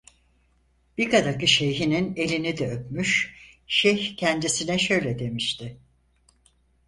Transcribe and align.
Biga'daki 0.97 1.47
şeyhinin 1.47 2.15
elini 2.15 2.57
de 2.57 2.69
öpmüş, 2.71 3.35
şeyh 3.67 4.17
kendisine 4.17 4.79
şöyle 4.79 5.19
demişti: 5.19 5.77